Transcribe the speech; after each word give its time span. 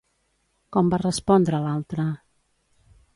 Com 0.77 0.87
va 0.93 0.99
respondre 1.03 1.59
l'altre? 1.67 2.07